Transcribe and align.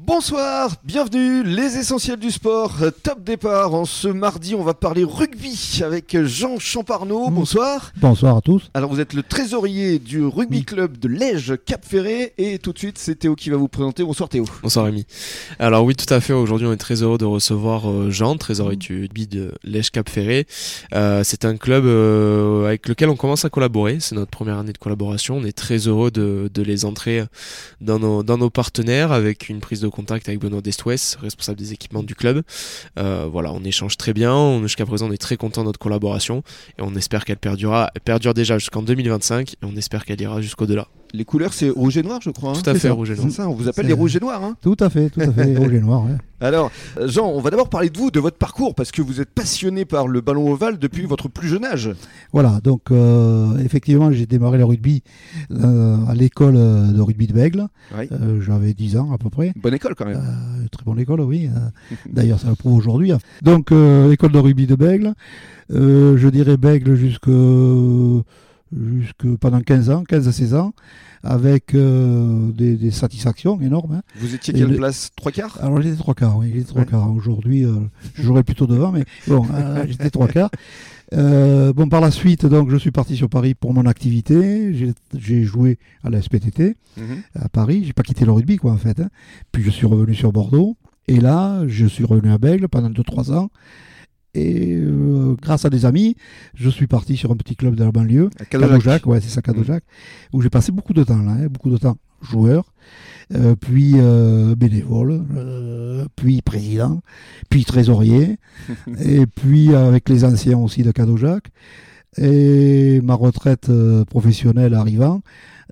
Bonsoir, 0.00 0.76
bienvenue, 0.84 1.42
les 1.42 1.76
essentiels 1.76 2.20
du 2.20 2.30
sport, 2.30 2.76
euh, 2.82 2.90
top 3.02 3.24
départ. 3.24 3.74
En 3.74 3.84
ce 3.84 4.06
mardi, 4.06 4.54
on 4.54 4.62
va 4.62 4.72
parler 4.72 5.02
rugby 5.02 5.80
avec 5.84 6.16
Jean 6.22 6.60
Champarneau. 6.60 7.28
Mmh. 7.28 7.34
Bonsoir. 7.34 7.92
Bonsoir 7.96 8.36
à 8.36 8.40
tous. 8.40 8.70
Alors, 8.74 8.90
vous 8.90 9.00
êtes 9.00 9.12
le 9.12 9.24
trésorier 9.24 9.98
du 9.98 10.24
rugby 10.24 10.58
Oui. 10.58 10.64
club 10.64 10.98
de 10.98 11.08
Lège 11.08 11.54
Cap 11.66 11.84
Ferré 11.84 12.32
et 12.38 12.60
tout 12.60 12.72
de 12.72 12.78
suite, 12.78 12.96
c'est 12.96 13.16
Théo 13.16 13.34
qui 13.34 13.50
va 13.50 13.56
vous 13.56 13.66
présenter. 13.66 14.04
Bonsoir 14.04 14.28
Théo. 14.28 14.44
Bonsoir 14.62 14.84
Rémi. 14.84 15.04
Alors 15.58 15.84
oui, 15.84 15.96
tout 15.96 16.12
à 16.14 16.20
fait. 16.20 16.32
Aujourd'hui, 16.32 16.68
on 16.68 16.72
est 16.72 16.76
très 16.76 17.02
heureux 17.02 17.18
de 17.18 17.24
recevoir 17.24 17.90
euh, 17.90 18.08
Jean, 18.10 18.36
trésorier 18.36 18.76
Mm. 18.76 18.78
du 18.78 19.00
rugby 19.00 19.26
de 19.26 19.52
Lèche 19.64 19.90
Cap 19.90 20.08
Ferré. 20.08 20.46
Euh, 20.94 21.22
c'est 21.24 21.44
un 21.44 21.56
club 21.56 21.84
euh, 21.84 22.66
avec 22.66 22.88
lequel 22.88 23.08
on 23.08 23.16
commence 23.16 23.44
à 23.44 23.50
collaborer. 23.50 23.98
C'est 23.98 24.14
notre 24.14 24.30
première 24.30 24.58
année 24.58 24.72
de 24.72 24.78
collaboration. 24.78 25.38
On 25.38 25.44
est 25.44 25.52
très 25.56 25.88
heureux 25.88 26.12
de, 26.12 26.48
de 26.54 26.62
les 26.62 26.84
entrer 26.84 27.24
dans 27.80 27.98
nos, 27.98 28.22
dans 28.22 28.38
nos 28.38 28.48
partenaires 28.48 29.10
avec 29.10 29.48
une 29.48 29.58
prise 29.58 29.80
de 29.80 29.87
contact 29.90 30.28
avec 30.28 30.40
Benoît 30.40 30.60
Destoues, 30.60 31.16
responsable 31.20 31.58
des 31.58 31.72
équipements 31.72 32.02
du 32.02 32.14
club. 32.14 32.42
Euh, 32.98 33.28
voilà, 33.30 33.52
on 33.52 33.62
échange 33.64 33.96
très 33.96 34.12
bien. 34.12 34.60
Jusqu'à 34.62 34.86
présent, 34.86 35.08
on 35.08 35.12
est 35.12 35.18
très 35.18 35.36
content 35.36 35.62
de 35.62 35.66
notre 35.66 35.78
collaboration 35.78 36.42
et 36.78 36.82
on 36.82 36.94
espère 36.94 37.24
qu'elle 37.24 37.36
perdurera, 37.38 37.90
perdure 38.04 38.34
déjà 38.34 38.58
jusqu'en 38.58 38.82
2025 38.82 39.52
et 39.52 39.56
on 39.62 39.76
espère 39.76 40.04
qu'elle 40.04 40.20
ira 40.20 40.40
jusqu'au-delà. 40.40 40.88
Les 41.14 41.24
couleurs, 41.24 41.52
c'est 41.54 41.70
rouge 41.70 41.96
et 41.96 42.02
noir, 42.02 42.20
je 42.22 42.30
crois. 42.30 42.50
hein 42.50 42.60
Tout 42.62 42.68
à 42.70 42.74
fait, 42.74 42.80
ça. 42.88 42.92
rouge 42.92 43.10
et 43.10 43.14
noir. 43.14 43.26
C'est 43.30 43.36
ça, 43.36 43.48
on 43.48 43.54
vous 43.54 43.66
appelle 43.68 43.86
les 43.86 43.92
rouges 43.94 44.14
et 44.16 44.20
noirs. 44.20 44.44
hein. 44.44 44.56
Tout 44.60 44.76
à 44.80 44.90
fait, 44.90 45.08
tout 45.10 45.20
à 45.20 45.32
fait. 45.32 45.56
Rouge 45.58 45.72
et 45.72 45.80
noir. 45.80 46.04
ouais. 46.04 46.16
Alors, 46.40 46.70
euh, 46.98 47.08
Jean, 47.08 47.26
on 47.26 47.40
va 47.40 47.50
d'abord 47.50 47.68
parler 47.68 47.90
de 47.90 47.98
vous, 47.98 48.10
de 48.12 48.20
votre 48.20 48.36
parcours, 48.36 48.74
parce 48.74 48.92
que 48.92 49.02
vous 49.02 49.20
êtes 49.20 49.30
passionné 49.30 49.84
par 49.84 50.06
le 50.06 50.20
ballon 50.20 50.52
ovale 50.52 50.78
depuis 50.78 51.04
votre 51.04 51.28
plus 51.28 51.48
jeune 51.48 51.64
âge. 51.64 51.90
Voilà, 52.32 52.60
donc 52.62 52.90
euh, 52.92 53.56
effectivement, 53.58 54.12
j'ai 54.12 54.26
démarré 54.26 54.58
le 54.58 54.64
rugby 54.64 55.02
euh, 55.50 55.96
à 56.06 56.14
l'école 56.14 56.54
de 56.54 57.00
rugby 57.00 57.26
de 57.26 57.32
Bègle. 57.32 57.66
Oui. 57.98 58.06
Euh, 58.12 58.40
J'avais 58.40 58.72
10 58.74 58.98
ans 58.98 59.10
à 59.12 59.18
peu 59.18 59.30
près. 59.30 59.52
Bonne 59.56 59.74
école 59.74 59.94
quand 59.96 60.04
même. 60.06 60.16
Euh, 60.18 60.66
très 60.70 60.84
bonne 60.84 61.00
école, 61.00 61.22
oui. 61.22 61.48
D'ailleurs, 62.12 62.38
ça 62.38 62.50
le 62.50 62.54
prouve 62.54 62.74
aujourd'hui. 62.76 63.10
hein. 63.12 63.18
Donc, 63.42 63.72
euh, 63.72 64.12
école 64.12 64.30
de 64.32 64.38
rugby 64.38 64.66
de 64.66 64.76
Bègle. 64.76 65.14
Euh, 65.72 66.16
je 66.18 66.28
dirais 66.28 66.56
Bègle 66.56 66.94
jusque, 66.94 67.28
jusque 68.72 69.26
pendant 69.40 69.60
15 69.60 69.90
ans, 69.90 70.04
15 70.04 70.28
à 70.28 70.32
16 70.32 70.54
ans, 70.54 70.72
avec 71.22 71.74
euh, 71.74 72.50
des, 72.52 72.76
des 72.76 72.90
satisfactions 72.90 73.60
énormes. 73.60 73.92
hein. 73.96 74.02
Vous 74.20 74.34
étiez 74.34 74.52
quelle 74.54 74.68
le- 74.70 74.76
place? 74.76 75.10
Trois 75.16 75.32
quarts? 75.32 75.58
Alors 75.62 75.80
j'étais 75.80 75.96
trois 75.96 76.14
quarts, 76.14 76.36
oui, 76.38 76.50
j'étais 76.54 76.66
trois 76.66 76.82
Ouais. 76.82 76.86
quarts. 76.86 77.10
Aujourd'hui, 77.12 77.64
euh, 77.64 77.74
je 78.14 78.22
jouerais 78.22 78.42
plutôt 78.44 78.66
devant, 78.66 78.92
mais 78.92 79.04
bon, 79.26 79.44
euh, 79.54 79.84
j'étais 79.88 80.10
trois 80.10 80.28
quarts. 80.28 80.50
Euh, 81.14 81.72
bon, 81.72 81.88
par 81.88 82.02
la 82.02 82.10
suite, 82.10 82.44
donc, 82.44 82.68
je 82.70 82.76
suis 82.76 82.90
parti 82.90 83.16
sur 83.16 83.30
Paris 83.30 83.54
pour 83.54 83.72
mon 83.72 83.86
activité. 83.86 84.74
J'ai- 84.74 84.92
J'ai 85.18 85.42
joué 85.42 85.78
à 86.04 86.10
la 86.10 86.20
SPTT 86.20 86.76
Mhm. 86.98 87.04
à 87.34 87.48
Paris. 87.48 87.82
J'ai 87.86 87.94
pas 87.94 88.02
quitté 88.02 88.24
le 88.26 88.32
rugby, 88.32 88.56
quoi, 88.58 88.72
en 88.72 88.76
fait. 88.76 89.00
hein. 89.00 89.08
Puis 89.50 89.62
je 89.62 89.70
suis 89.70 89.86
revenu 89.86 90.14
sur 90.14 90.32
Bordeaux. 90.32 90.76
Et 91.10 91.20
là, 91.20 91.62
je 91.66 91.86
suis 91.86 92.04
revenu 92.04 92.30
à 92.30 92.36
Bègle 92.36 92.68
pendant 92.68 92.90
2-3 92.90 93.32
ans. 93.32 93.48
Et 94.34 94.74
euh, 94.74 95.34
grâce 95.40 95.64
à 95.64 95.70
des 95.70 95.84
amis, 95.86 96.16
je 96.54 96.68
suis 96.68 96.86
parti 96.86 97.16
sur 97.16 97.30
un 97.30 97.36
petit 97.36 97.56
club 97.56 97.74
de 97.74 97.84
la 97.84 97.90
banlieue, 97.90 98.30
Cadojac. 98.50 99.06
Ouais, 99.06 99.20
c'est 99.20 99.30
ça, 99.30 99.42
Cadojac, 99.42 99.82
où 100.32 100.42
j'ai 100.42 100.50
passé 100.50 100.70
beaucoup 100.70 100.92
de 100.92 101.04
temps, 101.04 101.22
là, 101.22 101.32
hein, 101.32 101.46
beaucoup 101.48 101.70
de 101.70 101.78
temps 101.78 101.96
joueur, 102.22 102.72
euh, 103.34 103.54
puis 103.54 103.94
euh, 103.96 104.54
bénévole, 104.54 105.24
euh, 105.36 106.06
puis 106.16 106.42
président, 106.42 107.00
puis 107.50 107.64
trésorier, 107.64 108.38
et 109.00 109.26
puis 109.26 109.74
avec 109.74 110.08
les 110.08 110.24
anciens 110.24 110.58
aussi 110.58 110.82
de 110.82 110.90
Cadojac. 110.92 111.44
Et 112.16 113.00
ma 113.02 113.14
retraite 113.14 113.68
euh, 113.68 114.04
professionnelle 114.04 114.74
arrivant, 114.74 115.20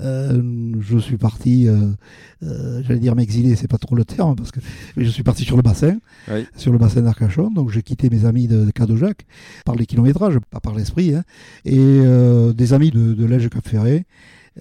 euh, 0.00 0.72
je 0.80 0.98
suis 0.98 1.16
parti, 1.16 1.66
euh, 1.66 1.76
euh, 2.42 2.82
j'allais 2.86 3.00
dire 3.00 3.14
m'exiler, 3.16 3.56
c'est 3.56 3.68
pas 3.68 3.78
trop 3.78 3.96
le 3.96 4.04
terme, 4.04 4.36
parce 4.36 4.50
que 4.52 4.60
mais 4.96 5.04
je 5.06 5.10
suis 5.10 5.22
parti 5.22 5.44
sur 5.44 5.56
le 5.56 5.62
bassin, 5.62 5.96
Oui. 6.30 6.46
sur 6.56 6.72
le 6.72 6.78
bassin 6.78 7.00
d'Arcachon, 7.00 7.50
donc 7.50 7.70
j'ai 7.70 7.82
quitté 7.82 8.10
mes 8.10 8.26
amis 8.26 8.46
de, 8.48 8.66
de 8.66 8.70
Cadojac 8.70 9.24
par 9.64 9.74
les 9.74 9.86
kilométrages, 9.86 10.38
pas 10.50 10.60
par 10.60 10.74
l'esprit, 10.74 11.14
hein, 11.14 11.24
et 11.64 11.78
euh, 11.78 12.52
des 12.52 12.74
amis 12.74 12.90
de, 12.90 13.14
de 13.14 13.24
Lège 13.24 13.48
Cap 13.48 13.66
Ferré 13.66 14.04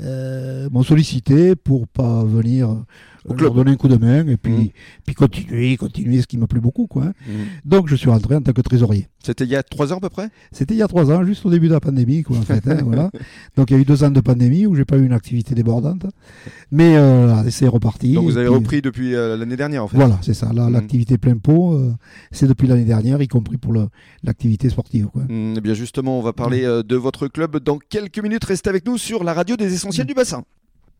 euh, 0.01 0.69
m'ont 0.71 0.83
sollicité 0.83 1.55
pour 1.55 1.87
pas 1.87 2.23
venir 2.23 2.69
euh, 2.69 2.75
Au 3.25 3.29
leur 3.29 3.37
club. 3.37 3.55
donner 3.55 3.71
un 3.71 3.75
coup 3.75 3.87
de 3.87 3.97
main 3.97 4.27
et 4.27 4.37
puis, 4.37 4.51
Mhm. 4.53 4.69
puis 5.05 5.15
continuer, 5.15 5.77
continuer, 5.77 6.21
ce 6.21 6.27
qui 6.27 6.37
m'a 6.37 6.47
plu 6.47 6.59
beaucoup. 6.59 6.85
Quoi, 6.87 7.05
hein. 7.05 7.13
Mhm. 7.27 7.35
Donc 7.65 7.87
je 7.87 7.95
suis 7.95 8.09
rentré 8.09 8.35
en 8.35 8.41
tant 8.41 8.51
que 8.53 8.61
trésorier. 8.61 9.07
C'était 9.23 9.45
il 9.45 9.49
y 9.49 9.55
a 9.55 9.63
trois 9.63 9.91
ans 9.91 9.97
à 9.97 9.99
peu 9.99 10.09
près? 10.09 10.29
C'était 10.51 10.75
il 10.75 10.77
y 10.77 10.83
a 10.83 10.87
trois 10.87 11.11
ans, 11.11 11.23
juste 11.25 11.43
au 11.47 11.49
début 11.49 11.67
de 11.67 11.73
la 11.73 11.79
pandémie, 11.79 12.21
quoi, 12.21 12.37
en 12.37 12.41
fait. 12.43 12.67
hein, 12.67 12.77
voilà. 12.85 13.09
Donc 13.55 13.71
il 13.71 13.73
y 13.73 13.77
a 13.77 13.81
eu 13.81 13.85
deux 13.85 14.03
ans 14.03 14.11
de 14.11 14.19
pandémie 14.21 14.67
où 14.67 14.75
j'ai 14.75 14.85
pas 14.85 14.97
eu 14.97 15.05
une 15.05 15.13
activité 15.13 15.55
débordante, 15.55 16.05
mais 16.71 16.95
euh, 16.97 17.49
c'est 17.49 17.67
reparti. 17.67 18.13
Donc 18.13 18.25
vous 18.25 18.37
Et 18.37 18.41
avez 18.41 18.49
puis, 18.49 18.55
repris 18.55 18.81
depuis 18.83 19.15
euh, 19.15 19.35
l'année 19.37 19.55
dernière 19.57 19.83
en 19.85 19.87
fait. 19.87 19.97
Voilà, 19.97 20.19
c'est 20.21 20.35
ça. 20.35 20.51
Mhm. 20.53 20.71
l'activité 20.73 21.17
plein 21.17 21.37
pot, 21.37 21.79
c'est 22.31 22.47
depuis 22.47 22.67
l'année 22.67 22.85
dernière, 22.85 23.19
y 23.21 23.27
compris 23.27 23.57
pour 23.57 23.73
l'activité 24.23 24.69
sportive. 24.69 25.07
Quoi. 25.07 25.23
Mm, 25.23 25.55
eh 25.57 25.61
bien 25.61 25.73
justement, 25.73 26.19
on 26.19 26.21
va 26.21 26.33
parler 26.33 26.61
de 26.61 26.95
votre 26.95 27.27
club 27.27 27.57
dans 27.57 27.79
quelques 27.79 28.19
minutes. 28.19 28.43
Restez 28.45 28.69
avec 28.69 28.85
nous 28.85 28.97
sur 28.99 29.23
la 29.23 29.33
radio 29.33 29.55
des 29.55 29.73
essentiels 29.85 30.07
du 30.07 30.13
bassin. 30.13 30.43